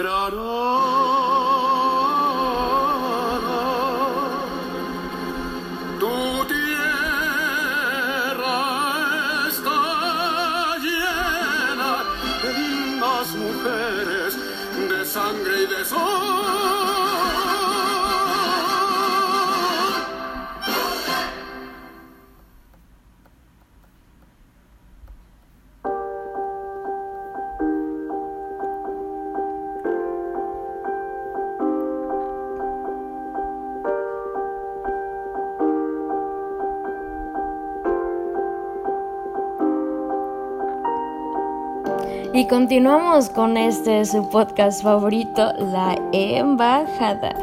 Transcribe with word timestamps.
Tu 0.00 0.99
Y 42.32 42.46
continuamos 42.46 43.28
con 43.28 43.56
este 43.56 44.04
su 44.04 44.28
podcast 44.28 44.84
favorito, 44.84 45.52
La 45.58 45.98
Embajada, 46.12 47.34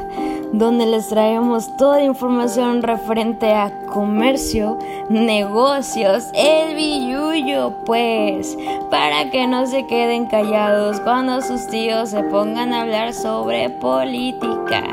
donde 0.53 0.85
les 0.85 1.09
traemos 1.09 1.75
toda 1.75 2.01
información 2.01 2.81
referente 2.81 3.53
a 3.53 3.69
comercio, 3.87 4.79
negocios, 5.09 6.29
el 6.33 6.73
billuyo, 6.75 7.73
pues, 7.85 8.57
para 8.89 9.29
que 9.29 9.45
no 9.45 9.67
se 9.67 9.85
queden 9.87 10.27
callados 10.27 11.01
cuando 11.01 11.41
sus 11.41 11.67
tíos 11.67 12.11
se 12.11 12.23
pongan 12.23 12.73
a 12.73 12.83
hablar 12.83 13.13
sobre 13.13 13.69
política. 13.69 14.83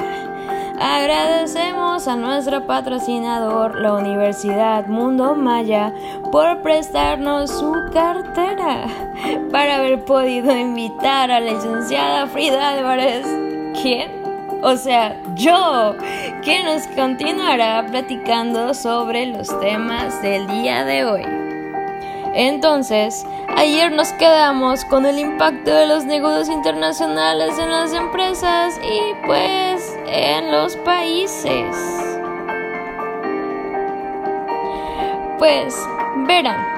Agradecemos 0.81 2.09
a 2.09 2.17
nuestro 2.17 2.67
patrocinador, 2.67 3.81
la 3.81 3.95
Universidad 3.95 4.89
Mundo 4.89 5.37
Maya, 5.37 5.93
por 6.33 6.63
prestarnos 6.63 7.49
su 7.49 7.73
cartera 7.93 8.89
para 9.51 9.77
haber 9.77 10.05
podido 10.05 10.57
invitar 10.57 11.31
a 11.31 11.41
la 11.41 11.53
licenciada 11.53 12.27
Frida 12.27 12.71
Álvarez. 12.71 13.27
¿Quién? 13.81 14.11
O 14.63 14.77
sea, 14.77 15.21
yo, 15.35 15.95
que 16.43 16.63
nos 16.63 16.87
continuará 16.89 17.85
platicando 17.87 18.73
sobre 18.73 19.27
los 19.27 19.49
temas 19.61 20.23
del 20.23 20.47
día 20.47 20.85
de 20.85 21.05
hoy. 21.05 21.23
Entonces, 22.35 23.25
ayer 23.57 23.93
nos 23.93 24.13
quedamos 24.15 24.85
con 24.87 25.07
el 25.07 25.19
impacto 25.19 25.71
de 25.71 25.87
los 25.87 26.05
negocios 26.05 26.49
internacionales 26.49 27.59
en 27.59 27.71
las 27.71 27.93
empresas 27.93 28.81
y 28.83 29.27
pues 29.27 29.97
en 30.07 30.51
los 30.51 30.77
países. 30.79 31.77
Pues, 35.39 35.77
verán, 36.27 36.74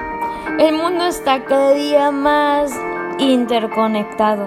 el 0.59 0.73
mundo 0.73 1.05
está 1.05 1.43
cada 1.45 1.71
día 1.73 2.09
más 2.09 2.71
interconectado. 3.19 4.45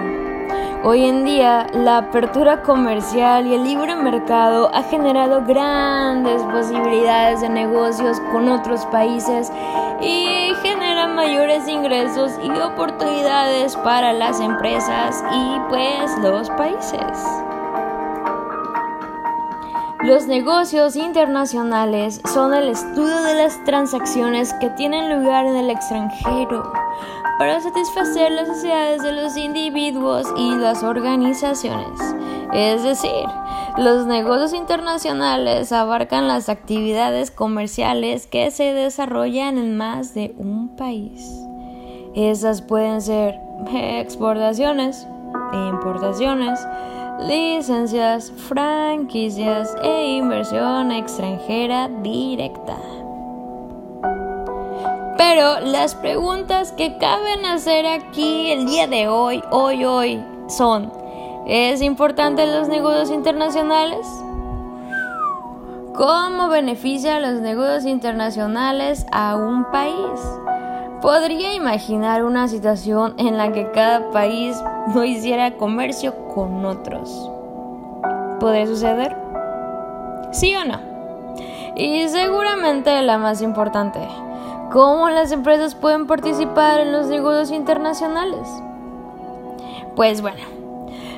Hoy 0.82 1.04
en 1.04 1.24
día, 1.24 1.66
la 1.72 1.98
apertura 1.98 2.62
comercial 2.62 3.46
y 3.46 3.54
el 3.54 3.64
libre 3.64 3.94
mercado 3.94 4.74
ha 4.74 4.82
generado 4.82 5.44
grandes 5.44 6.42
posibilidades 6.42 7.42
de 7.42 7.50
negocios 7.50 8.18
con 8.32 8.48
otros 8.48 8.86
países 8.86 9.52
y 10.00 10.52
genera 10.62 11.06
mayores 11.06 11.68
ingresos 11.68 12.32
y 12.42 12.50
oportunidades 12.58 13.76
para 13.76 14.12
las 14.12 14.40
empresas 14.40 15.22
y 15.32 15.60
pues 15.68 16.18
los 16.18 16.50
países. 16.50 17.18
Los 20.02 20.26
negocios 20.26 20.96
internacionales 20.96 22.22
son 22.32 22.54
el 22.54 22.68
estudio 22.68 23.22
de 23.22 23.34
las 23.34 23.62
transacciones 23.64 24.54
que 24.54 24.70
tienen 24.70 25.14
lugar 25.14 25.44
en 25.44 25.56
el 25.56 25.68
extranjero 25.68 26.72
para 27.38 27.60
satisfacer 27.60 28.32
las 28.32 28.48
necesidades 28.48 29.02
de 29.02 29.12
los 29.12 29.36
individuos 29.36 30.26
y 30.38 30.54
las 30.54 30.82
organizaciones. 30.82 32.00
Es 32.54 32.82
decir, 32.82 33.26
los 33.76 34.06
negocios 34.06 34.54
internacionales 34.54 35.70
abarcan 35.70 36.28
las 36.28 36.48
actividades 36.48 37.30
comerciales 37.30 38.26
que 38.26 38.50
se 38.50 38.72
desarrollan 38.72 39.58
en 39.58 39.76
más 39.76 40.14
de 40.14 40.34
un 40.38 40.76
país. 40.76 41.30
Esas 42.14 42.62
pueden 42.62 43.02
ser 43.02 43.38
exportaciones, 43.70 45.06
importaciones, 45.52 46.58
licencias, 47.26 48.32
franquicias 48.48 49.74
e 49.82 50.16
inversión 50.16 50.92
extranjera 50.92 51.88
directa. 52.02 52.76
Pero 55.16 55.60
las 55.60 55.94
preguntas 55.94 56.72
que 56.72 56.96
caben 56.98 57.44
hacer 57.44 57.86
aquí 57.86 58.50
el 58.50 58.66
día 58.66 58.86
de 58.86 59.08
hoy, 59.08 59.42
hoy, 59.50 59.84
hoy, 59.84 60.24
son, 60.48 60.92
¿es 61.46 61.82
importante 61.82 62.46
los 62.46 62.68
negocios 62.68 63.10
internacionales? 63.10 64.06
¿Cómo 65.94 66.48
beneficia 66.48 67.20
los 67.20 67.40
negocios 67.40 67.84
internacionales 67.84 69.04
a 69.12 69.36
un 69.36 69.64
país? 69.70 70.20
Podría 71.02 71.54
imaginar 71.54 72.24
una 72.24 72.46
situación 72.46 73.14
en 73.16 73.38
la 73.38 73.52
que 73.52 73.70
cada 73.70 74.10
país 74.10 74.54
no 74.94 75.02
hiciera 75.02 75.56
comercio 75.56 76.14
con 76.34 76.62
otros. 76.66 77.30
¿Podría 78.38 78.66
suceder? 78.66 79.16
¿Sí 80.30 80.54
o 80.54 80.64
no? 80.66 80.78
Y 81.74 82.06
seguramente 82.08 83.00
la 83.00 83.16
más 83.16 83.40
importante, 83.40 84.00
¿cómo 84.72 85.08
las 85.08 85.32
empresas 85.32 85.74
pueden 85.74 86.06
participar 86.06 86.80
en 86.80 86.92
los 86.92 87.06
negocios 87.06 87.50
internacionales? 87.50 88.46
Pues 89.96 90.20
bueno, 90.20 90.42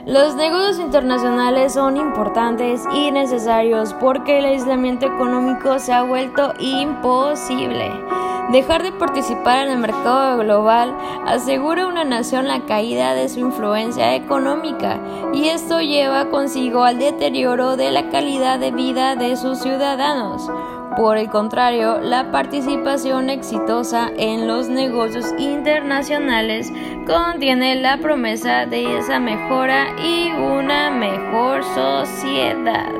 los 0.07 0.37
negocios 0.37 0.79
internacionales 0.79 1.73
son 1.73 1.97
importantes 1.97 2.83
y 2.95 3.11
necesarios 3.11 3.95
porque 3.95 4.39
el 4.39 4.45
aislamiento 4.45 5.07
económico 5.07 5.81
se 5.81 5.93
ha 5.93 6.05
vuelto 6.05 6.53
imposible. 6.61 7.91
Dejar 8.51 8.83
de 8.83 8.93
participar 8.93 9.67
en 9.67 9.73
el 9.73 9.79
mercado 9.79 10.39
global 10.39 10.95
asegura 11.27 11.85
a 11.85 11.87
una 11.87 12.05
nación 12.05 12.49
la 12.49 12.67
caída 12.67 13.15
de 13.15 13.29
su 13.29 13.41
influencia 13.41 14.15
económica 14.15 14.99
y 15.33 15.49
esto 15.49 15.81
lleva 15.81 16.29
consigo 16.29 16.83
al 16.85 16.99
deterioro 16.99 17.77
de 17.77 17.91
la 17.93 18.11
calidad 18.11 18.59
de 18.59 18.73
vida 18.73 19.17
de 19.17 19.37
sus 19.37 19.61
ciudadanos. 19.61 20.51
Por 20.97 21.17
el 21.17 21.31
contrario, 21.31 22.01
la 22.03 22.31
participación 22.31 23.31
exitosa 23.31 24.11
en 24.19 24.47
los 24.47 24.69
negocios 24.69 25.25
internacionales 25.39 26.71
contiene 27.07 27.77
la 27.77 27.97
promesa 27.97 28.67
de 28.67 28.99
esa 28.99 29.19
mejora 29.19 29.87
y 29.99 30.31
una 30.33 30.91
mejor 30.91 31.65
sociedad. 31.65 32.93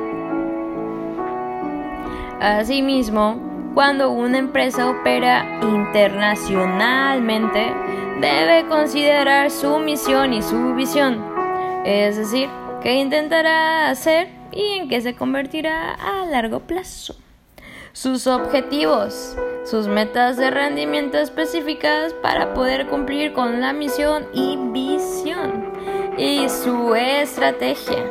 Asimismo, 2.39 3.52
cuando 3.73 4.11
una 4.11 4.37
empresa 4.37 4.89
opera 4.89 5.59
internacionalmente, 5.61 7.73
debe 8.21 8.67
considerar 8.67 9.49
su 9.51 9.79
misión 9.79 10.33
y 10.33 10.41
su 10.41 10.75
visión, 10.75 11.21
es 11.83 12.15
decir, 12.17 12.49
qué 12.81 12.95
intentará 12.95 13.89
hacer 13.89 14.29
y 14.51 14.79
en 14.79 14.89
qué 14.89 14.99
se 15.01 15.15
convertirá 15.15 15.93
a 15.93 16.25
largo 16.25 16.59
plazo. 16.59 17.15
Sus 17.93 18.27
objetivos, 18.27 19.37
sus 19.65 19.87
metas 19.87 20.37
de 20.37 20.51
rendimiento 20.51 21.17
específicas 21.17 22.13
para 22.13 22.53
poder 22.53 22.87
cumplir 22.87 23.33
con 23.33 23.61
la 23.61 23.73
misión 23.73 24.27
y 24.33 24.57
visión, 24.57 25.71
y 26.17 26.47
su 26.49 26.95
estrategia, 26.95 28.03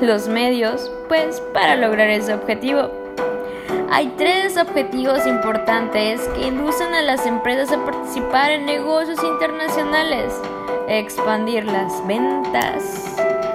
los 0.00 0.28
medios, 0.28 0.90
pues, 1.08 1.40
para 1.52 1.76
lograr 1.76 2.08
ese 2.10 2.34
objetivo. 2.34 3.03
Hay 3.94 4.08
tres 4.18 4.56
objetivos 4.56 5.24
importantes 5.24 6.20
que 6.34 6.48
inducen 6.48 6.92
a 6.94 7.02
las 7.02 7.24
empresas 7.26 7.70
a 7.70 7.84
participar 7.84 8.50
en 8.50 8.66
negocios 8.66 9.22
internacionales. 9.22 10.34
Expandir 10.88 11.64
las 11.64 12.04
ventas, 12.04 13.14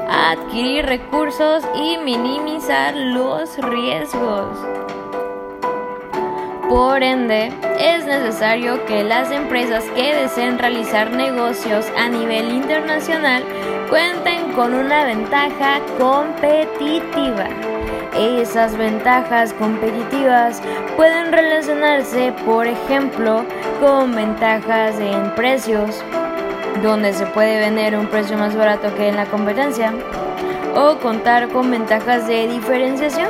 adquirir 0.09 0.85
recursos 0.85 1.65
y 1.75 1.97
minimizar 1.97 2.95
los 2.95 3.57
riesgos. 3.57 4.57
Por 6.69 7.03
ende, 7.03 7.51
es 7.77 8.05
necesario 8.05 8.85
que 8.85 9.03
las 9.03 9.31
empresas 9.31 9.83
que 9.93 10.15
deseen 10.15 10.57
realizar 10.57 11.11
negocios 11.11 11.85
a 11.97 12.07
nivel 12.07 12.49
internacional 12.49 13.43
cuenten 13.89 14.53
con 14.53 14.73
una 14.73 15.03
ventaja 15.03 15.81
competitiva. 15.99 17.78
Esas 18.17 18.77
ventajas 18.77 19.53
competitivas 19.53 20.61
pueden 20.97 21.31
relacionarse, 21.31 22.33
por 22.45 22.65
ejemplo, 22.67 23.45
con 23.79 24.15
ventajas 24.15 24.99
en 24.99 25.33
precios, 25.35 26.03
donde 26.81 27.13
se 27.13 27.25
puede 27.27 27.59
vender 27.59 27.97
un 27.97 28.07
precio 28.07 28.37
más 28.37 28.55
barato 28.55 28.93
que 28.95 29.09
en 29.09 29.15
la 29.15 29.25
competencia, 29.25 29.93
o 30.75 30.97
contar 30.97 31.49
con 31.49 31.69
ventajas 31.71 32.27
de 32.27 32.47
diferenciación, 32.47 33.29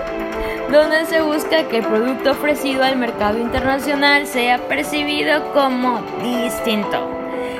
donde 0.72 1.06
se 1.06 1.22
busca 1.22 1.64
que 1.64 1.78
el 1.78 1.86
producto 1.86 2.32
ofrecido 2.32 2.84
al 2.84 2.98
mercado 2.98 3.38
internacional 3.38 4.28
sea 4.28 4.60
percibido 4.68 5.52
como 5.54 6.02
distinto. 6.22 7.08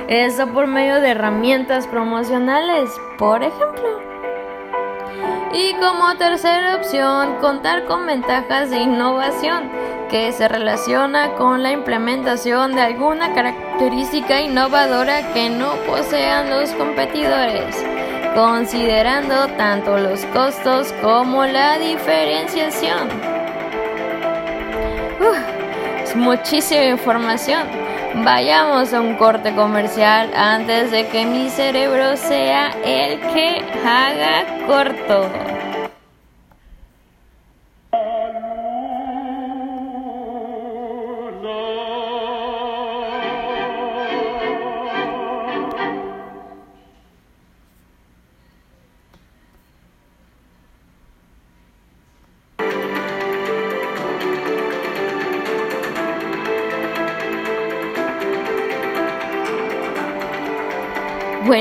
Eso 0.08 0.48
por 0.48 0.68
medio 0.68 1.02
de 1.02 1.10
herramientas 1.10 1.86
promocionales, 1.86 2.90
por 3.18 3.44
ejemplo. 3.44 4.09
Y 5.52 5.74
como 5.74 6.16
tercera 6.16 6.76
opción, 6.76 7.38
contar 7.42 7.86
con 7.86 8.06
ventajas 8.06 8.70
de 8.70 8.78
innovación, 8.78 9.72
que 10.10 10.32
se 10.32 10.48
relaciona 10.48 11.34
con 11.34 11.64
la 11.64 11.72
implementación 11.72 12.76
de 12.76 12.82
alguna 12.82 13.34
característica 13.34 14.42
innovadora 14.42 15.34
que 15.34 15.50
no 15.50 15.74
posean 15.88 16.52
los 16.52 16.70
competidores, 16.72 17.76
considerando 18.36 19.48
tanto 19.58 19.98
los 19.98 20.24
costos 20.26 20.94
como 21.02 21.46
la 21.46 21.80
diferenciación. 21.80 23.10
es 26.04 26.16
muchísima 26.16 26.86
información. 26.86 27.89
Vayamos 28.24 28.94
a 28.94 29.00
un 29.00 29.16
corte 29.16 29.56
comercial 29.56 30.30
antes 30.36 30.92
de 30.92 31.08
que 31.08 31.26
mi 31.26 31.50
cerebro 31.50 32.18
sea 32.18 32.72
el 32.84 33.20
que 33.20 33.64
haga 33.86 34.46
corto. 34.68 35.59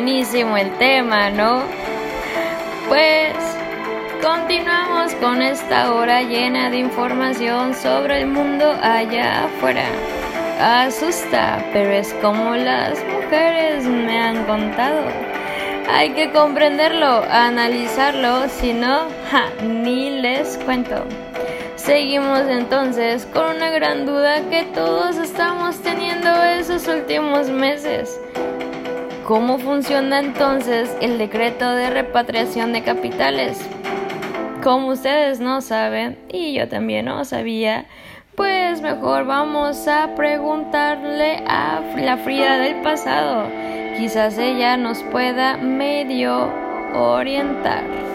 Buenísimo 0.08 0.56
el 0.56 0.72
tema, 0.78 1.28
¿no? 1.28 1.62
Pues 2.88 3.34
continuamos 4.22 5.12
con 5.16 5.42
esta 5.42 5.92
hora 5.92 6.22
llena 6.22 6.70
de 6.70 6.78
información 6.78 7.74
sobre 7.74 8.22
el 8.22 8.26
mundo 8.26 8.74
allá 8.82 9.44
afuera. 9.44 9.84
Asusta, 10.58 11.62
pero 11.74 11.90
es 11.90 12.14
como 12.22 12.56
las 12.56 12.98
mujeres 13.04 13.84
me 13.84 14.18
han 14.18 14.46
contado. 14.46 15.02
Hay 15.90 16.14
que 16.14 16.32
comprenderlo, 16.32 17.24
analizarlo, 17.30 18.48
si 18.48 18.72
no, 18.72 19.08
ni 19.62 20.22
les 20.22 20.56
cuento. 20.64 21.04
Seguimos 21.76 22.48
entonces 22.48 23.26
con 23.26 23.56
una 23.56 23.68
gran 23.68 24.06
duda 24.06 24.40
que 24.48 24.62
todos 24.74 25.18
estamos 25.18 25.82
teniendo 25.82 26.30
esos 26.44 26.88
últimos 26.88 27.50
meses. 27.50 28.18
¿Cómo 29.28 29.58
funciona 29.58 30.20
entonces 30.20 30.96
el 31.02 31.18
decreto 31.18 31.70
de 31.72 31.90
repatriación 31.90 32.72
de 32.72 32.82
capitales? 32.82 33.60
Como 34.62 34.88
ustedes 34.88 35.38
no 35.38 35.60
saben, 35.60 36.18
y 36.30 36.54
yo 36.54 36.66
también 36.66 37.04
no 37.04 37.22
sabía, 37.26 37.84
pues 38.36 38.80
mejor 38.80 39.26
vamos 39.26 39.86
a 39.86 40.14
preguntarle 40.14 41.44
a 41.46 41.82
la 41.98 42.16
Frida 42.16 42.56
del 42.56 42.80
pasado. 42.80 43.50
Quizás 43.98 44.38
ella 44.38 44.78
nos 44.78 45.02
pueda 45.02 45.58
medio 45.58 46.50
orientar. 46.94 48.07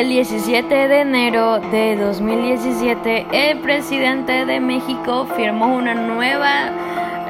El 0.00 0.08
17 0.08 0.88
de 0.88 1.00
enero 1.02 1.58
de 1.58 1.94
2017, 1.94 3.26
el 3.32 3.58
presidente 3.58 4.46
de 4.46 4.58
México 4.58 5.28
firmó 5.36 5.76
una 5.76 5.92
nueva 5.92 6.70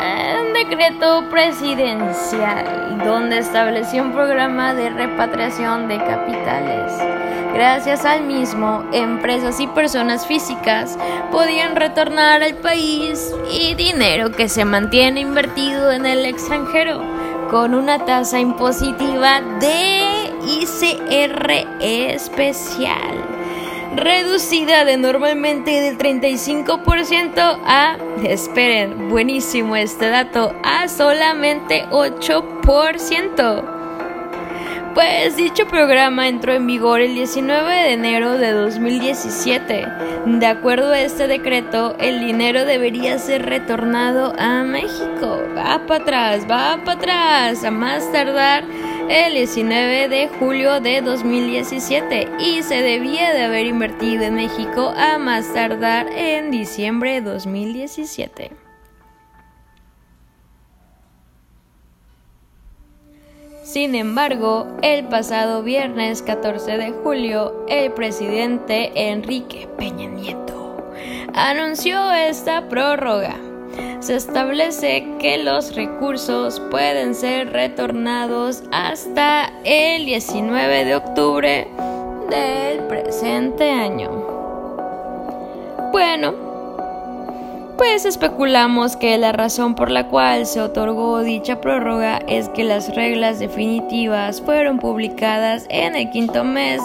eh, 0.00 0.52
decreto 0.54 1.24
presidencial 1.30 3.02
donde 3.04 3.38
estableció 3.38 4.04
un 4.04 4.12
programa 4.12 4.72
de 4.72 4.88
repatriación 4.88 5.88
de 5.88 5.96
capitales. 5.96 6.92
Gracias 7.54 8.04
al 8.04 8.22
mismo, 8.22 8.84
empresas 8.92 9.58
y 9.58 9.66
personas 9.66 10.24
físicas 10.24 10.96
podían 11.32 11.74
retornar 11.74 12.40
al 12.40 12.54
país 12.54 13.34
y 13.52 13.74
dinero 13.74 14.30
que 14.30 14.48
se 14.48 14.64
mantiene 14.64 15.22
invertido 15.22 15.90
en 15.90 16.06
el 16.06 16.24
extranjero 16.24 17.02
con 17.50 17.74
una 17.74 18.04
tasa 18.04 18.38
impositiva 18.38 19.40
de 19.58 20.19
ICR 20.70 21.66
especial, 21.80 23.24
reducida 23.96 24.84
de 24.84 24.96
normalmente 24.96 25.70
del 25.70 25.98
35% 25.98 27.58
a, 27.64 27.96
esperen, 28.22 29.08
buenísimo 29.08 29.74
este 29.74 30.08
dato, 30.08 30.54
a 30.62 30.86
solamente 30.88 31.86
8%. 31.90 33.80
Pues 34.94 35.36
dicho 35.36 35.66
programa 35.66 36.28
entró 36.28 36.52
en 36.52 36.66
vigor 36.66 37.00
el 37.00 37.14
19 37.14 37.74
de 37.74 37.92
enero 37.92 38.38
de 38.38 38.52
2017. 38.52 39.86
De 40.26 40.46
acuerdo 40.46 40.92
a 40.92 41.00
este 41.00 41.26
decreto, 41.26 41.96
el 41.98 42.20
dinero 42.20 42.64
debería 42.64 43.18
ser 43.18 43.46
retornado 43.46 44.34
a 44.38 44.62
México. 44.62 45.40
Va 45.56 45.86
para 45.86 46.02
atrás, 46.02 46.46
va 46.50 46.78
para 46.84 46.98
atrás, 46.98 47.64
a 47.64 47.70
más 47.70 48.10
tardar 48.12 48.64
el 49.10 49.34
19 49.34 50.08
de 50.08 50.28
julio 50.38 50.80
de 50.80 51.00
2017 51.00 52.28
y 52.38 52.62
se 52.62 52.76
debía 52.76 53.34
de 53.34 53.42
haber 53.42 53.66
invertido 53.66 54.22
en 54.22 54.36
México 54.36 54.94
a 54.96 55.18
más 55.18 55.52
tardar 55.52 56.06
en 56.12 56.52
diciembre 56.52 57.14
de 57.14 57.22
2017. 57.22 58.52
Sin 63.64 63.96
embargo, 63.96 64.68
el 64.82 65.08
pasado 65.08 65.64
viernes 65.64 66.22
14 66.22 66.76
de 66.76 66.92
julio, 66.92 67.66
el 67.68 67.90
presidente 67.90 68.92
Enrique 68.94 69.68
Peña 69.76 70.08
Nieto 70.08 70.88
anunció 71.34 72.12
esta 72.12 72.68
prórroga 72.68 73.49
se 74.00 74.16
establece 74.16 75.06
que 75.18 75.38
los 75.38 75.74
recursos 75.74 76.60
pueden 76.70 77.14
ser 77.14 77.52
retornados 77.52 78.62
hasta 78.72 79.52
el 79.64 80.06
19 80.06 80.84
de 80.84 80.96
octubre 80.96 81.68
del 82.30 82.80
presente 82.88 83.70
año. 83.70 84.10
Bueno, 85.92 86.50
pues 87.80 88.04
especulamos 88.04 88.96
que 88.96 89.16
la 89.18 89.32
razón 89.32 89.74
por 89.74 89.90
la 89.90 90.08
cual 90.08 90.46
se 90.46 90.60
otorgó 90.60 91.20
dicha 91.20 91.60
prórroga 91.60 92.18
es 92.28 92.48
que 92.50 92.62
las 92.62 92.94
reglas 92.94 93.38
definitivas 93.38 94.40
fueron 94.42 94.78
publicadas 94.78 95.66
en 95.70 95.96
el 95.96 96.10
quinto 96.10 96.44
mes 96.44 96.80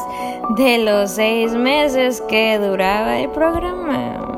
de 0.58 0.77
los 0.77 1.12
seis 1.12 1.51
meses 1.54 2.22
que 2.30 2.58
duraba 2.60 3.20
el 3.20 3.30
programa. 3.30 4.35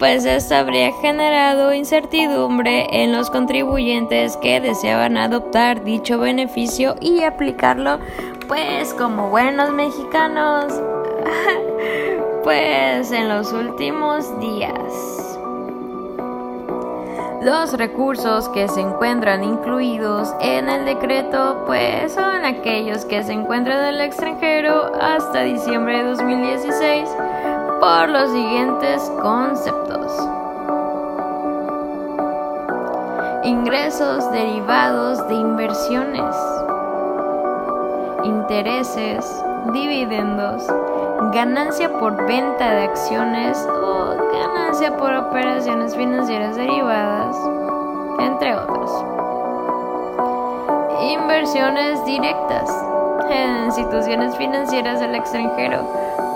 Pues 0.00 0.24
esto 0.24 0.54
habría 0.54 0.92
generado 0.92 1.74
incertidumbre 1.74 2.86
en 2.90 3.12
los 3.12 3.28
contribuyentes 3.28 4.38
que 4.38 4.58
deseaban 4.58 5.18
adoptar 5.18 5.84
dicho 5.84 6.18
beneficio 6.18 6.94
y 7.02 7.22
aplicarlo 7.22 7.98
pues 8.48 8.94
como 8.94 9.28
buenos 9.28 9.70
mexicanos 9.74 10.72
pues 12.42 13.12
en 13.12 13.28
los 13.28 13.52
últimos 13.52 14.40
días. 14.40 14.72
Los 17.42 17.74
recursos 17.74 18.48
que 18.48 18.68
se 18.68 18.80
encuentran 18.80 19.44
incluidos 19.44 20.32
en 20.40 20.70
el 20.70 20.86
decreto 20.86 21.64
pues 21.66 22.14
son 22.14 22.46
aquellos 22.46 23.04
que 23.04 23.22
se 23.22 23.34
encuentran 23.34 23.80
en 23.80 23.94
el 23.96 24.00
extranjero 24.00 24.92
hasta 24.98 25.42
diciembre 25.42 25.98
de 25.98 26.04
2016 26.04 27.06
por 27.80 28.10
los 28.10 28.30
siguientes 28.30 29.10
conceptos. 29.22 30.28
Ingresos 33.42 34.30
derivados 34.32 35.26
de 35.28 35.34
inversiones, 35.34 36.36
intereses, 38.22 39.24
dividendos, 39.72 40.66
ganancia 41.32 41.90
por 41.98 42.26
venta 42.26 42.70
de 42.70 42.84
acciones 42.84 43.66
o 43.66 44.14
ganancia 44.30 44.94
por 44.98 45.14
operaciones 45.14 45.96
financieras 45.96 46.56
derivadas, 46.56 47.34
entre 48.18 48.56
otros. 48.56 49.04
Inversiones 51.00 52.04
directas 52.04 52.70
en 53.30 53.64
instituciones 53.64 54.36
financieras 54.36 55.00
del 55.00 55.14
extranjero 55.14 55.78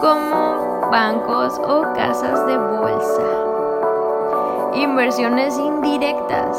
como 0.00 0.63
bancos 0.90 1.58
o 1.58 1.82
casas 1.94 2.46
de 2.46 2.56
bolsa. 2.56 3.22
Inversiones 4.74 5.58
indirectas 5.58 6.56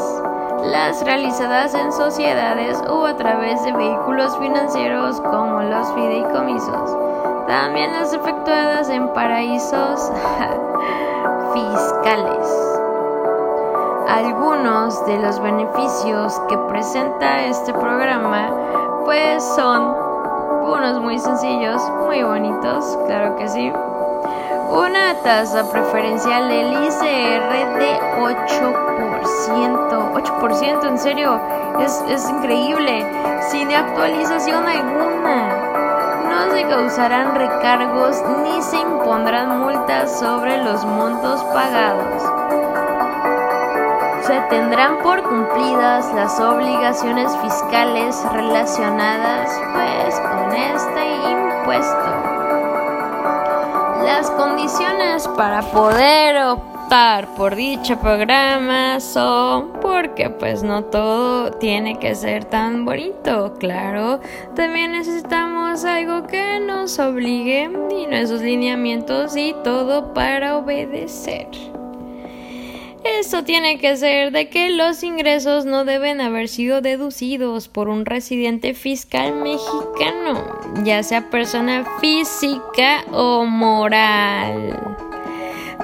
las 0.62 1.04
realizadas 1.04 1.74
en 1.74 1.92
sociedades 1.92 2.82
o 2.88 3.06
a 3.06 3.16
través 3.16 3.62
de 3.64 3.72
vehículos 3.72 4.36
financieros 4.38 5.20
como 5.20 5.62
los 5.62 5.92
fideicomisos, 5.92 6.96
también 7.46 7.92
las 7.92 8.12
efectuadas 8.12 8.88
en 8.88 9.08
paraísos 9.12 10.10
fiscales. 11.54 12.72
Algunos 14.08 15.04
de 15.06 15.18
los 15.18 15.40
beneficios 15.40 16.40
que 16.48 16.56
presenta 16.68 17.44
este 17.44 17.72
programa 17.72 18.50
pues 19.04 19.44
son 19.44 19.94
unos 20.64 21.00
muy 21.00 21.18
sencillos, 21.18 21.80
muy 22.04 22.22
bonitos, 22.22 22.98
claro 23.06 23.36
que 23.36 23.48
sí. 23.48 23.72
Una 24.68 25.14
tasa 25.22 25.70
preferencial 25.70 26.48
del 26.48 26.72
ICR 26.72 27.78
de 27.78 28.00
8%. 28.18 30.12
8%, 30.12 30.88
en 30.88 30.98
serio, 30.98 31.40
es, 31.80 32.04
es 32.08 32.28
increíble. 32.28 33.06
Sin 33.48 33.72
actualización 33.72 34.66
alguna. 34.66 35.66
No 36.28 36.52
se 36.52 36.64
causarán 36.64 37.36
recargos 37.36 38.22
ni 38.42 38.60
se 38.60 38.78
impondrán 38.78 39.60
multas 39.60 40.18
sobre 40.18 40.58
los 40.58 40.84
montos 40.84 41.44
pagados. 41.44 42.22
Se 44.26 44.40
tendrán 44.50 44.98
por 44.98 45.22
cumplidas 45.22 46.12
las 46.12 46.40
obligaciones 46.40 47.36
fiscales 47.38 48.20
relacionadas 48.32 49.48
pues 49.72 50.18
con 50.18 50.52
este 50.52 51.30
impuesto. 51.30 52.15
Las 54.06 54.30
condiciones 54.30 55.26
para 55.36 55.62
poder 55.62 56.40
optar 56.40 57.26
por 57.34 57.56
dicho 57.56 57.98
programa 57.98 59.00
son 59.00 59.72
porque 59.82 60.30
pues 60.30 60.62
no 60.62 60.84
todo 60.84 61.50
tiene 61.50 61.98
que 61.98 62.14
ser 62.14 62.44
tan 62.44 62.84
bonito, 62.84 63.54
claro. 63.58 64.20
También 64.54 64.92
necesitamos 64.92 65.84
algo 65.84 66.24
que 66.28 66.60
nos 66.60 67.00
obligue 67.00 67.68
y 67.90 68.06
nuestros 68.06 68.42
lineamientos 68.42 69.36
y 69.36 69.56
todo 69.64 70.14
para 70.14 70.56
obedecer. 70.56 71.75
Esto 73.18 73.44
tiene 73.44 73.78
que 73.78 73.96
ser 73.96 74.30
de 74.30 74.50
que 74.50 74.68
los 74.70 75.02
ingresos 75.02 75.64
no 75.64 75.86
deben 75.86 76.20
haber 76.20 76.48
sido 76.48 76.82
deducidos 76.82 77.66
por 77.66 77.88
un 77.88 78.04
residente 78.04 78.74
fiscal 78.74 79.34
mexicano, 79.36 80.60
ya 80.84 81.02
sea 81.02 81.30
persona 81.30 81.86
física 81.98 83.04
o 83.12 83.44
moral. 83.46 84.96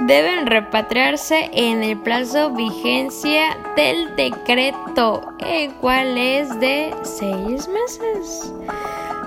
Deben 0.02 0.46
repatriarse 0.46 1.50
en 1.54 1.82
el 1.82 1.98
plazo 1.98 2.50
vigencia 2.50 3.56
del 3.76 4.14
decreto, 4.14 5.22
el 5.38 5.72
cual 5.76 6.18
es 6.18 6.60
de 6.60 6.94
seis 7.02 7.66
meses. 7.66 8.52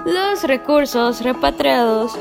Los 0.06 0.44
recursos 0.44 1.22
repatriados 1.22 2.16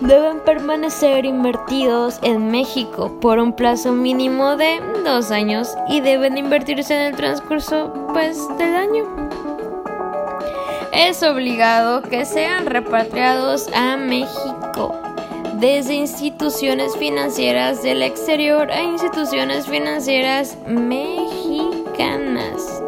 deben 0.00 0.40
permanecer 0.40 1.24
invertidos 1.24 2.18
en 2.22 2.50
México 2.50 3.18
por 3.20 3.38
un 3.38 3.52
plazo 3.52 3.92
mínimo 3.92 4.56
de 4.56 4.80
dos 5.04 5.30
años 5.30 5.74
y 5.88 6.00
deben 6.00 6.38
invertirse 6.38 6.94
en 6.94 7.02
el 7.02 7.16
transcurso 7.16 7.92
pues 8.12 8.38
del 8.58 8.74
año. 8.74 9.04
Es 10.92 11.22
obligado 11.22 12.02
que 12.02 12.24
sean 12.24 12.66
repatriados 12.66 13.68
a 13.74 13.96
México 13.96 14.98
desde 15.54 15.94
instituciones 15.94 16.96
financieras 16.96 17.82
del 17.82 18.02
exterior 18.02 18.70
a 18.70 18.82
instituciones 18.82 19.66
financieras 19.66 20.56
mexicanas. 20.66 22.82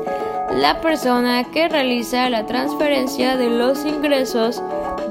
La 0.57 0.81
persona 0.81 1.45
que 1.45 1.69
realiza 1.69 2.31
la 2.31 2.47
transferencia 2.47 3.37
de 3.37 3.51
los 3.51 3.85
ingresos 3.85 4.63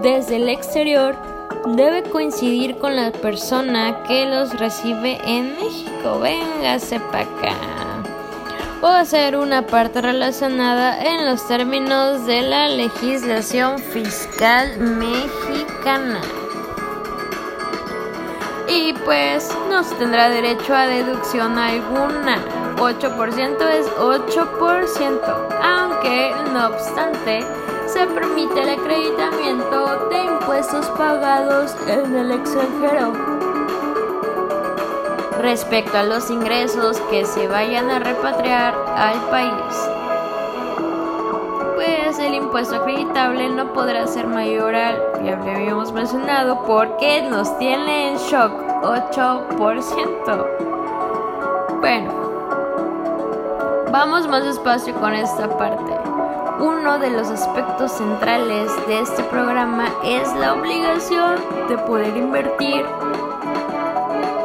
desde 0.01 0.37
el 0.37 0.49
exterior 0.49 1.30
debe 1.65 2.03
coincidir 2.03 2.77
con 2.77 2.95
la 2.95 3.11
persona 3.11 4.03
que 4.03 4.25
los 4.25 4.57
recibe 4.57 5.19
en 5.25 5.55
México. 5.55 6.19
Véngase 6.19 6.99
para 6.99 7.23
acá. 7.23 7.55
O 8.81 9.05
ser 9.05 9.37
una 9.37 9.67
parte 9.67 10.01
relacionada 10.01 11.03
en 11.03 11.25
los 11.25 11.47
términos 11.47 12.25
de 12.25 12.41
la 12.41 12.67
legislación 12.67 13.77
fiscal 13.77 14.77
mexicana. 14.79 16.19
Y 18.67 18.93
pues 19.05 19.49
no 19.69 19.83
se 19.83 19.95
tendrá 19.95 20.29
derecho 20.29 20.73
a 20.73 20.87
deducción 20.87 21.59
alguna. 21.59 22.37
8% 22.77 23.69
es 23.69 23.85
8%, 23.97 25.47
aunque 25.61 26.31
no 26.51 26.67
obstante 26.67 27.45
se 27.91 28.07
permite 28.07 28.61
el 28.61 28.69
acreditamiento 28.69 30.07
de 30.09 30.23
impuestos 30.23 30.87
pagados 30.97 31.75
en 31.87 32.15
el 32.15 32.31
extranjero. 32.31 33.11
Respecto 35.41 35.97
a 35.97 36.03
los 36.03 36.29
ingresos 36.29 37.01
que 37.09 37.25
se 37.25 37.49
vayan 37.49 37.89
a 37.89 37.99
repatriar 37.99 38.73
al 38.95 39.19
país, 39.29 39.89
pues 41.75 42.17
el 42.19 42.35
impuesto 42.35 42.77
acreditable 42.77 43.49
no 43.49 43.73
podrá 43.73 44.07
ser 44.07 44.25
mayor 44.27 44.73
al, 44.73 44.95
ya 45.25 45.35
lo 45.35 45.51
habíamos 45.51 45.91
mencionado, 45.91 46.63
porque 46.63 47.23
nos 47.23 47.57
tiene 47.57 48.11
en 48.11 48.17
shock 48.17 48.53
8%. 48.83 50.47
Bueno, 51.81 52.13
vamos 53.91 54.27
más 54.29 54.45
despacio 54.45 54.93
con 54.95 55.13
esta 55.13 55.49
parte. 55.57 56.00
Uno 56.61 56.99
de 56.99 57.09
los 57.09 57.27
aspectos 57.31 57.91
centrales 57.91 58.69
de 58.85 58.99
este 58.99 59.23
programa 59.23 59.89
es 60.03 60.31
la 60.35 60.53
obligación 60.53 61.37
de 61.67 61.75
poder 61.79 62.15
invertir 62.15 62.85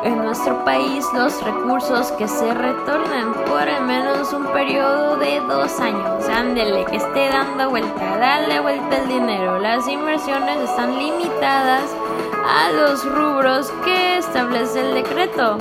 en 0.03 0.17
nuestro 0.25 0.65
país 0.65 1.05
los 1.13 1.45
recursos 1.45 2.13
que 2.13 2.27
se 2.27 2.55
retornan 2.55 3.35
por 3.45 3.69
al 3.69 3.85
menos 3.85 4.33
un 4.33 4.47
periodo 4.47 5.19
de 5.19 5.41
dos 5.41 5.79
años. 5.79 6.27
Ándele, 6.27 6.87
que 6.87 6.97
esté 6.97 7.29
dando 7.29 7.69
vuelta, 7.69 8.17
dale 8.17 8.61
vuelta 8.61 8.97
el 8.97 9.09
dinero. 9.09 9.59
Las 9.59 9.87
inversiones 9.87 10.71
están 10.71 10.99
limitadas 10.99 11.83
a 12.47 12.73
los 12.73 13.05
rubros 13.05 13.71
que 13.85 14.17
establece 14.17 14.81
el 14.81 14.95
decreto 14.95 15.59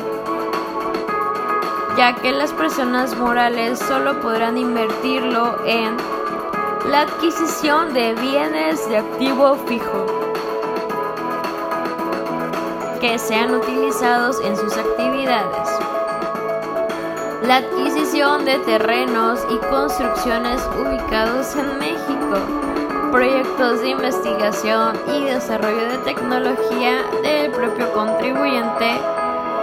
ya 1.97 2.13
que 2.13 2.33
las 2.33 2.51
personas 2.51 3.15
morales 3.15 3.79
solo 3.79 4.19
podrán 4.19 4.57
invertirlo 4.57 5.65
en 5.65 5.95
la 6.89 7.01
adquisición 7.01 7.93
de 7.93 8.13
bienes 8.15 8.87
de 8.89 8.97
activo 8.97 9.55
fijo 9.67 10.05
que 13.01 13.17
sean 13.17 13.55
utilizados 13.55 14.39
en 14.41 14.55
sus 14.55 14.77
actividades. 14.77 15.69
La 17.43 17.57
adquisición 17.57 18.45
de 18.45 18.59
terrenos 18.59 19.39
y 19.49 19.57
construcciones 19.67 20.61
ubicados 20.79 21.55
en 21.55 21.77
México. 21.79 23.11
Proyectos 23.11 23.81
de 23.81 23.89
investigación 23.89 24.99
y 25.15 25.25
desarrollo 25.25 25.89
de 25.91 25.97
tecnología 25.99 27.03
del 27.23 27.51
propio 27.51 27.91
contribuyente 27.93 28.99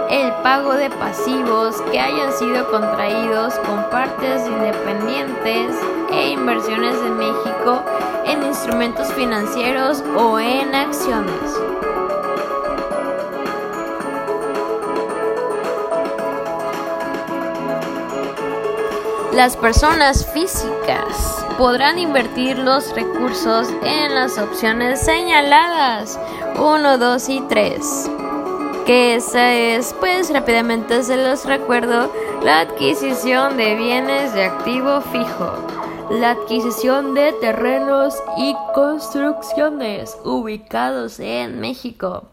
el 0.09 0.31
pago 0.43 0.73
de 0.73 0.89
pasivos 0.89 1.81
que 1.91 1.99
hayan 1.99 2.31
sido 2.33 2.69
contraídos 2.69 3.55
con 3.65 3.89
partes 3.89 4.45
independientes 4.47 5.75
e 6.13 6.29
inversiones 6.29 7.01
de 7.01 7.09
México 7.09 7.83
en 8.25 8.43
instrumentos 8.43 9.11
financieros 9.13 10.03
o 10.15 10.39
en 10.39 10.73
acciones. 10.75 11.33
Las 19.33 19.57
personas 19.57 20.27
físicas 20.31 21.43
podrán 21.57 21.97
invertir 21.97 22.57
los 22.59 22.93
recursos 22.95 23.67
en 23.83 24.13
las 24.13 24.37
opciones 24.37 25.01
señaladas 25.01 26.19
1, 26.57 26.97
2 26.97 27.29
y 27.29 27.41
3 27.41 28.09
que 28.85 29.15
esa 29.15 29.53
es, 29.53 29.95
pues 29.99 30.31
rápidamente 30.31 31.03
se 31.03 31.15
los 31.15 31.45
recuerdo, 31.45 32.11
la 32.43 32.61
adquisición 32.61 33.55
de 33.55 33.75
bienes 33.75 34.33
de 34.33 34.43
activo 34.43 34.99
fijo, 35.01 35.53
la 36.09 36.31
adquisición 36.31 37.13
de 37.13 37.33
terrenos 37.33 38.15
y 38.37 38.55
construcciones 38.73 40.17
ubicados 40.23 41.19
en 41.19 41.59
México 41.59 42.23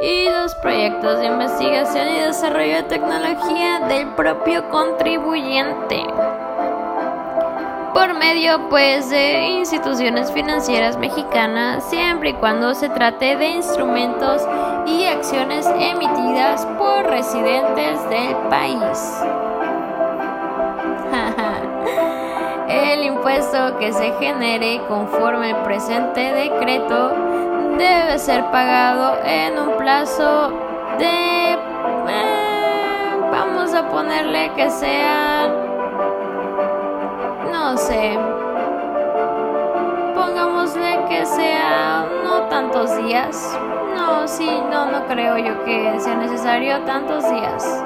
y 0.00 0.28
los 0.28 0.54
proyectos 0.56 1.18
de 1.20 1.26
investigación 1.26 2.08
y 2.08 2.20
desarrollo 2.20 2.76
de 2.76 2.82
tecnología 2.84 3.80
del 3.88 4.08
propio 4.14 4.68
contribuyente 4.70 6.04
por 7.96 8.12
medio 8.12 8.68
pues 8.68 9.08
de 9.08 9.48
instituciones 9.48 10.30
financieras 10.30 10.98
mexicanas 10.98 11.82
siempre 11.88 12.30
y 12.30 12.34
cuando 12.34 12.74
se 12.74 12.90
trate 12.90 13.36
de 13.36 13.48
instrumentos 13.48 14.46
y 14.86 15.04
acciones 15.04 15.66
emitidas 15.66 16.66
por 16.78 17.06
residentes 17.06 18.10
del 18.10 18.36
país. 18.50 19.22
El 22.76 23.04
impuesto 23.04 23.78
que 23.78 23.92
se 23.92 24.12
genere 24.18 24.80
conforme 24.88 25.50
el 25.50 25.56
presente 25.56 26.32
decreto 26.32 27.12
debe 27.78 28.18
ser 28.18 28.44
pagado 28.50 29.18
en 29.24 29.58
un 29.58 29.76
plazo 29.76 30.50
de... 30.98 31.52
Eh, 31.52 32.36
vamos 33.30 33.74
a 33.74 33.88
ponerle 33.88 34.50
que 34.56 34.70
sea... 34.70 35.48
No 37.50 37.76
sé. 37.76 38.18
Pongámosle 40.14 41.04
que 41.08 41.26
sea 41.26 42.06
no 42.24 42.42
tantos 42.48 42.96
días. 43.04 43.58
No, 43.96 44.26
sí, 44.28 44.50
no, 44.70 44.90
no 44.90 45.06
creo 45.06 45.36
yo 45.38 45.64
que 45.64 45.98
sea 46.00 46.16
necesario 46.16 46.80
tantos 46.80 47.28
días. 47.30 47.82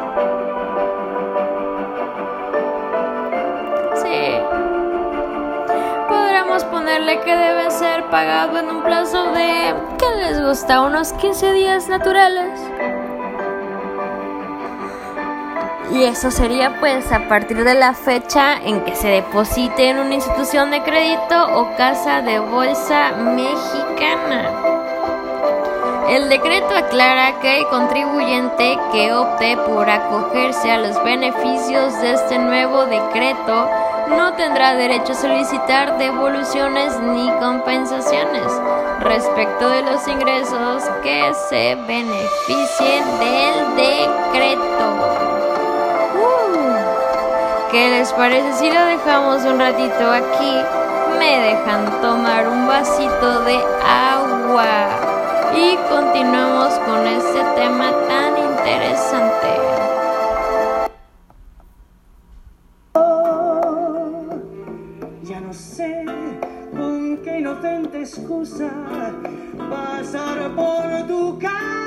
Que 7.07 7.35
debe 7.35 7.71
ser 7.71 8.05
pagado 8.11 8.59
en 8.59 8.69
un 8.71 8.83
plazo 8.83 9.33
de, 9.33 9.75
¿qué 9.99 10.07
les 10.21 10.41
gusta? 10.41 10.83
Unos 10.83 11.13
15 11.15 11.53
días 11.53 11.89
naturales. 11.89 12.61
Y 15.93 16.05
eso 16.05 16.31
sería 16.31 16.79
pues 16.79 17.11
a 17.11 17.27
partir 17.27 17.65
de 17.65 17.75
la 17.75 17.95
fecha 17.95 18.55
en 18.63 18.85
que 18.85 18.95
se 18.95 19.09
deposite 19.09 19.89
en 19.89 19.99
una 19.99 20.15
institución 20.15 20.71
de 20.71 20.83
crédito 20.83 21.59
o 21.59 21.75
casa 21.77 22.21
de 22.21 22.39
bolsa 22.39 23.13
mexicana. 23.13 24.51
El 26.09 26.29
decreto 26.29 26.75
aclara 26.77 27.41
que 27.41 27.59
el 27.59 27.67
contribuyente 27.69 28.79
que 28.93 29.13
opte 29.13 29.57
por 29.57 29.89
acogerse 29.89 30.71
a 30.71 30.79
los 30.79 31.03
beneficios 31.03 32.01
de 32.01 32.13
este 32.13 32.39
nuevo 32.39 32.85
decreto 32.87 33.69
no 34.11 34.35
tendrá 34.35 34.75
derecho 34.75 35.13
a 35.13 35.17
solicitar 35.17 35.97
devoluciones 35.99 36.99
ni 37.01 37.31
compensaciones 37.39 38.53
respecto 39.01 39.69
de 39.69 39.83
los 39.83 40.07
ingresos 40.09 40.85
que 41.03 41.33
se 41.49 41.75
beneficien 41.87 43.05
del 43.19 43.77
decreto. 43.77 44.85
Uh, 46.17 47.71
¿Qué 47.71 47.91
les 47.91 48.13
parece 48.13 48.53
si 48.55 48.71
lo 48.71 48.85
dejamos 48.87 49.45
un 49.45 49.59
ratito 49.59 50.11
aquí? 50.11 50.57
Me 51.19 51.41
dejan 51.41 52.01
tomar 52.01 52.49
un 52.49 52.67
vasito 52.67 53.41
de 53.45 53.59
agua 53.87 54.89
y 55.55 55.77
continuamos 55.89 56.75
con 56.81 57.07
este 57.07 57.43
tema 57.57 57.93
tan 58.09 58.39
interesante. 58.39 60.00
Excusa 68.01 68.71
pasar 69.69 70.51
por 70.55 71.07
tu 71.07 71.39
casa. 71.39 71.80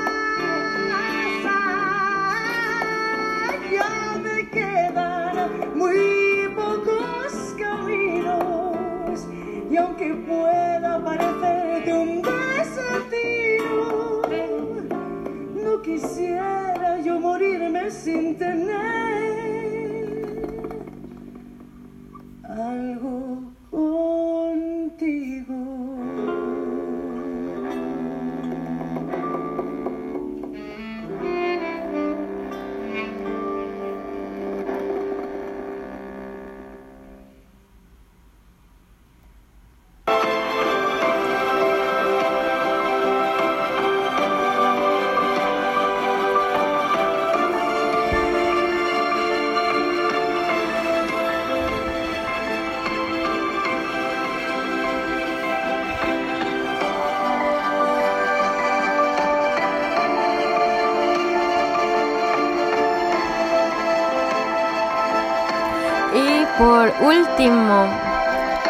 Por 66.84 66.92
último, 67.00 67.86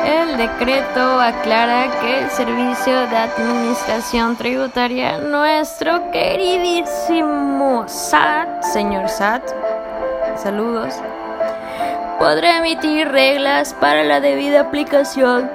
el 0.07 0.37
decreto 0.37 1.21
aclara 1.21 1.91
que 2.01 2.21
el 2.21 2.31
Servicio 2.31 3.09
de 3.09 3.17
Administración 3.17 4.37
Tributaria, 4.37 5.19
nuestro 5.19 6.13
queridísimo 6.13 7.89
SAT, 7.89 8.63
señor 8.63 9.09
SAT, 9.09 9.43
saludos, 10.37 10.95
podrá 12.21 12.59
emitir 12.59 13.09
reglas 13.09 13.75
para 13.75 14.05
la 14.05 14.21
debida 14.21 14.61
aplicación 14.61 15.51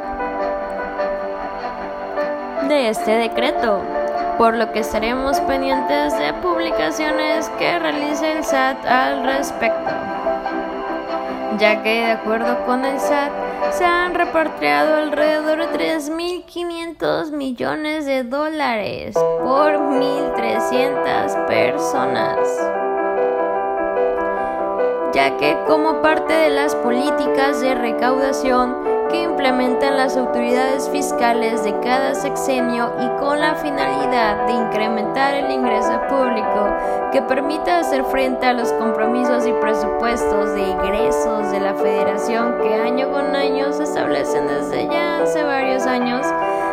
de 2.67 2.89
este 2.89 3.11
decreto, 3.11 3.81
por 4.37 4.55
lo 4.55 4.69
que 4.73 4.79
estaremos 4.79 5.39
pendientes 5.39 6.17
de 6.17 6.33
publicaciones 6.33 7.47
que 7.57 7.79
realice 7.79 8.33
el 8.33 8.43
SAT 8.43 8.85
al 8.85 9.23
respecto 9.23 10.08
ya 11.59 11.83
que 11.83 11.89
de 11.89 12.11
acuerdo 12.11 12.65
con 12.65 12.85
el 12.85 12.99
SAT 12.99 13.31
se 13.71 13.83
han 13.83 14.15
repatriado 14.15 14.95
alrededor 14.95 15.69
de 15.71 15.97
3.500 15.97 17.31
millones 17.31 18.05
de 18.05 18.23
dólares 18.23 19.13
por 19.13 19.73
1.300 19.73 21.45
personas. 21.47 22.37
Ya 25.13 25.35
que 25.37 25.57
como 25.67 26.01
parte 26.01 26.33
de 26.33 26.49
las 26.49 26.75
políticas 26.75 27.59
de 27.59 27.75
recaudación 27.75 28.88
que 29.09 29.23
implementan 29.23 29.97
las 29.97 30.15
autoridades 30.15 30.89
fiscales 30.89 31.63
de 31.63 31.79
cada 31.79 32.15
sexenio 32.15 32.93
y 32.99 33.19
con 33.19 33.39
la 33.39 33.55
finalidad 33.55 34.45
de 34.47 34.53
incrementar 34.53 35.33
el 35.35 35.51
ingreso 35.51 35.99
público 36.07 36.67
que 37.11 37.21
permita 37.21 37.79
hacer 37.79 38.03
frente 38.05 38.45
a 38.45 38.53
los 38.53 38.71
compromisos 38.73 39.45
y 39.45 39.53
presupuestos 39.53 40.53
de 40.53 40.61
ingresos 40.61 41.51
de 41.51 41.59
la 41.59 41.73
federación 41.73 42.57
que 42.61 42.73
año 42.73 43.11
con 43.11 43.35
año 43.35 43.73
se 43.73 43.83
establecen 43.83 44.47
desde 44.47 44.87
ya 44.87 45.23
hace 45.23 45.43
varios 45.43 45.85
años, 45.85 46.25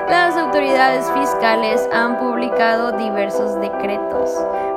las 0.08 0.36
autoridades 0.36 1.10
fiscales 1.12 1.88
han 1.92 2.18
publicado 2.18 2.92
diversos 2.92 3.58
decretos 3.60 4.30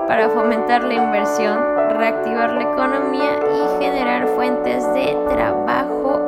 para 0.08 0.30
fomentar 0.30 0.84
la 0.84 0.96
inversión, 0.96 1.60
reactivar 1.92 2.52
la 2.54 2.64
economía 2.64 3.40
y 3.54 3.84
generar 3.84 4.28
fuentes 4.30 4.84
de 4.94 5.16
trabajo. 5.30 6.26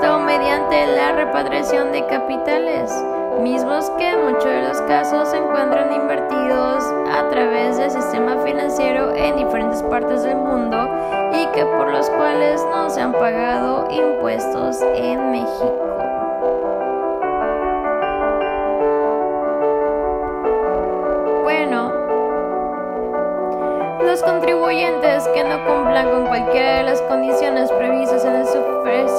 Esto 0.00 0.20
mediante 0.20 0.86
la 0.94 1.10
repatriación 1.10 1.90
de 1.90 2.06
capitales, 2.06 2.88
mismos 3.40 3.90
que 3.98 4.08
en 4.08 4.26
muchos 4.26 4.44
de 4.44 4.62
los 4.62 4.80
casos 4.82 5.28
se 5.28 5.38
encuentran 5.38 5.92
invertidos 5.92 6.84
a 7.10 7.28
través 7.28 7.78
del 7.78 7.90
sistema 7.90 8.36
financiero 8.44 9.12
en 9.16 9.36
diferentes 9.36 9.82
partes 9.82 10.22
del 10.22 10.36
mundo 10.36 10.88
y 11.32 11.46
que 11.48 11.64
por 11.64 11.90
los 11.90 12.08
cuales 12.10 12.64
no 12.70 12.88
se 12.88 13.00
han 13.00 13.10
pagado 13.10 13.88
impuestos 13.90 14.80
en 14.94 15.32
México. 15.32 15.88
los 24.08 24.22
contribuyentes 24.22 25.28
que 25.28 25.44
no 25.44 25.62
cumplan 25.66 26.10
con 26.10 26.26
cualquiera 26.26 26.78
de 26.78 26.82
las 26.84 27.02
condiciones 27.02 27.70
previstas 27.70 28.24
en 28.24 28.36
el 28.36 28.46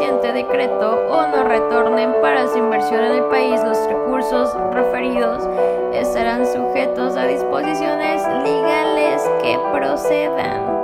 suficiente 0.09 0.33
decreto 0.33 1.07
o 1.09 1.27
no 1.27 1.43
retornen 1.43 2.13
para 2.21 2.47
su 2.47 2.57
inversión 2.57 3.03
en 3.03 3.11
el 3.13 3.23
país 3.25 3.61
los 3.63 3.77
recursos 3.87 4.55
referidos 4.71 5.47
estarán 5.93 6.45
sujetos 6.45 7.15
a 7.15 7.25
disposiciones 7.25 8.21
legales 8.43 9.21
que 9.41 9.59
procedan. 9.71 10.79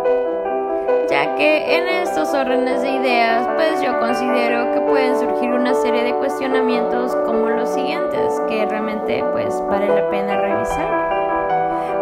Ya 1.09 1.35
que 1.35 1.75
en 1.75 1.87
estos 1.87 2.33
órdenes 2.33 2.81
de 2.81 2.91
ideas, 2.91 3.47
pues 3.55 3.81
yo 3.81 3.99
considero 3.99 4.71
que 4.73 4.81
pueden 4.81 5.17
surgir 5.17 5.51
una 5.51 5.73
serie 5.73 6.03
de 6.03 6.13
cuestionamientos 6.15 7.15
como 7.25 7.49
los 7.49 7.69
siguientes, 7.73 8.41
que 8.47 8.65
realmente 8.65 9.23
pues 9.31 9.59
vale 9.67 9.87
la 9.87 10.09
pena 10.09 10.39
revisar 10.39 11.15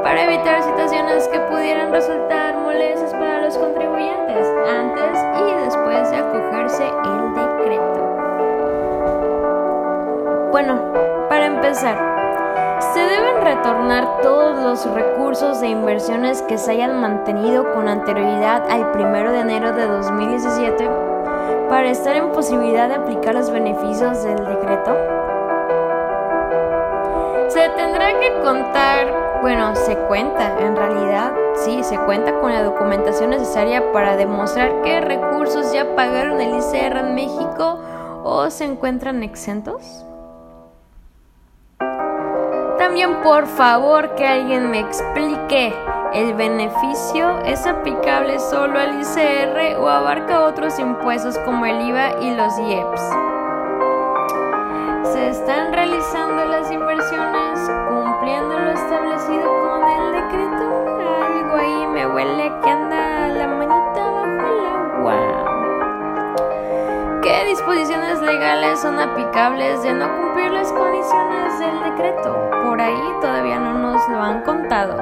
para 0.03 0.25
evitar 0.25 0.62
situaciones 0.62 1.27
que 1.29 1.39
pudieran 1.39 1.91
resultar 1.91 2.42
molestas 2.63 3.12
para 3.12 3.41
los 3.41 3.58
contribuyentes 3.58 4.47
antes 4.67 5.19
y 5.39 5.65
después 5.65 6.10
de 6.10 6.17
acogerse 6.17 6.88
el 6.88 7.34
decreto. 7.34 7.99
Bueno, 10.52 10.80
para 11.30 11.45
empezar, 11.45 12.13
se 12.93 12.99
deben 12.99 13.41
retornar 13.41 14.21
todos 14.21 14.58
los 14.60 14.93
recursos 14.93 15.62
de 15.62 15.67
inversiones 15.67 16.41
que 16.43 16.58
se 16.58 16.71
hayan 16.71 16.99
mantenido 17.02 17.73
con 17.73 17.88
anterioridad 17.88 18.69
al 18.69 18.91
1 18.95 19.32
de 19.32 19.39
enero 19.39 19.73
de 19.73 19.88
2017 19.88 20.89
para 21.69 21.89
estar 21.89 22.15
en 22.15 22.32
posibilidad 22.32 22.88
de 22.88 22.95
aplicar 22.95 23.34
los 23.34 23.49
beneficios 23.49 24.23
del 24.23 24.38
decreto. 24.45 24.97
Se 27.49 27.69
tendrá 27.69 28.19
que 28.19 28.41
contar 28.41 29.22
bueno, 29.43 29.75
se 29.75 29.97
cuenta, 30.08 30.58
en 30.58 30.73
realidad 30.73 31.34
sí, 31.65 31.84
se 31.84 31.97
cuenta 31.97 32.39
con 32.39 32.53
la 32.53 32.63
documentación 32.63 33.32
necesaria 33.32 33.91
para 33.91 34.15
demostrar 34.15 34.82
qué 34.84 35.01
recursos 35.01 35.73
ya 35.73 35.97
pagaron 35.97 36.39
el 36.39 36.60
ICR 36.60 36.99
en 36.99 37.13
México 37.13 37.77
o 38.23 38.49
se 38.49 38.63
encuentran 38.63 39.21
exentos. 39.21 40.06
También 42.77 43.21
por 43.21 43.45
favor 43.47 44.15
que 44.15 44.25
alguien 44.25 44.71
me 44.71 44.79
explique, 44.79 45.75
¿el 46.13 46.36
beneficio 46.36 47.41
es 47.43 47.67
aplicable 47.67 48.39
solo 48.39 48.79
al 48.79 49.01
ICR 49.01 49.77
o 49.77 49.89
abarca 49.89 50.45
otros 50.45 50.79
impuestos 50.79 51.38
como 51.39 51.65
el 51.65 51.82
IVA 51.89 52.21
y 52.21 52.34
los 52.34 52.58
IEPS? 52.60 53.01
¿Se 55.12 55.27
están 55.27 55.73
realizando 55.73 56.45
las 56.45 56.71
inversiones 56.71 57.60
cumpliendo 57.89 58.58
lo 58.58 58.72
con 59.15 59.84
el 59.84 60.12
decreto? 60.12 60.65
Algo 61.21 61.56
ahí 61.56 61.88
me 61.88 62.08
huele 62.08 62.52
que 62.63 62.69
anda 62.69 63.28
la 63.28 63.47
manita 63.47 64.12
bajo 64.12 64.47
el 64.47 64.65
agua. 64.65 65.17
¿Qué 67.21 67.45
disposiciones 67.49 68.21
legales 68.21 68.80
son 68.80 68.99
aplicables 68.99 69.84
de 69.84 69.93
no 69.93 70.08
cumplir 70.17 70.52
las 70.52 70.71
condiciones 70.71 71.60
del 71.60 71.80
decreto? 71.91 72.49
Por 72.63 72.82
ahí 72.82 73.13
todavía 73.21 73.60
no 73.60 73.76
nos 73.76 74.10
lo 74.10 74.19
han 74.19 74.41
contado. 74.41 74.97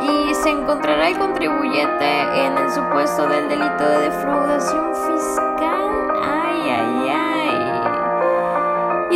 Y 0.00 0.32
se 0.34 0.50
encontrará 0.50 1.08
el 1.08 1.18
contribuyente 1.18 2.44
en 2.46 2.56
el 2.58 2.70
supuesto 2.70 3.26
del 3.26 3.48
delito 3.48 3.88
de 3.88 3.98
defraudación 4.02 4.94
fiscal. 4.94 5.45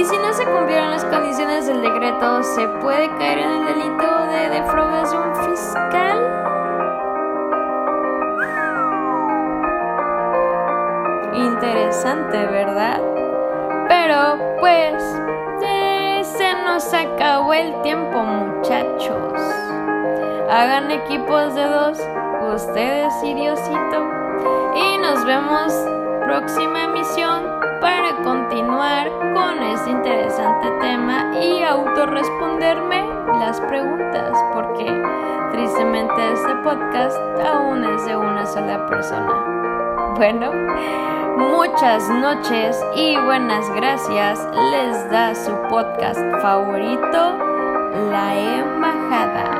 Y 0.01 0.05
si 0.07 0.17
no 0.17 0.33
se 0.33 0.47
cumplieron 0.47 0.91
las 0.93 1.05
condiciones 1.05 1.67
del 1.67 1.83
decreto, 1.83 2.43
¿se 2.43 2.67
puede 2.81 3.07
caer 3.19 3.41
en 3.41 3.51
el 3.51 3.67
delito 3.67 4.27
de 4.33 4.49
defraudación 4.49 5.35
fiscal? 5.45 6.19
Interesante, 11.35 12.47
¿verdad? 12.47 12.99
Pero 13.89 14.39
pues 14.59 15.03
se 16.27 16.55
nos 16.65 16.95
acabó 16.95 17.53
el 17.53 17.83
tiempo, 17.83 18.23
muchachos. 18.23 19.39
Hagan 20.51 20.91
equipos 20.93 21.55
de 21.55 21.65
dos, 21.65 22.01
ustedes 22.55 23.13
y 23.23 23.35
Diosito. 23.35 24.11
Y 24.77 24.97
nos 24.97 25.27
vemos 25.27 26.00
próxima 26.31 26.85
emisión 26.85 27.43
para 27.81 28.14
continuar 28.23 29.11
con 29.35 29.61
este 29.64 29.90
interesante 29.90 30.71
tema 30.81 31.37
y 31.37 31.61
autorresponderme 31.61 33.05
las 33.40 33.61
preguntas, 33.62 34.38
porque 34.55 34.87
tristemente 35.51 36.33
este 36.33 36.55
podcast 36.62 37.19
aún 37.45 37.83
es 37.83 38.07
de 38.07 38.16
una 38.16 38.47
sola 38.47 38.87
persona. 38.87 40.12
Bueno, 40.14 40.53
muchas 41.37 42.09
noches 42.09 42.81
y 42.95 43.16
buenas 43.16 43.69
gracias 43.75 44.38
les 44.71 45.11
da 45.11 45.35
su 45.35 45.51
podcast 45.69 46.21
favorito, 46.40 47.38
La 48.09 48.37
Embajada. 48.37 49.60